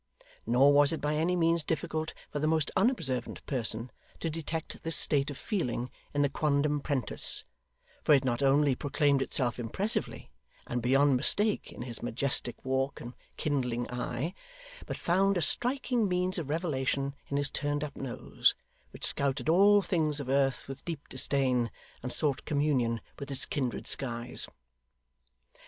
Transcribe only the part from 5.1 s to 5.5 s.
of